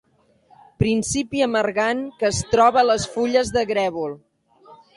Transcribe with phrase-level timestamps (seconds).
[0.83, 4.21] Principi amargant que es troba a les fulles de grèvol.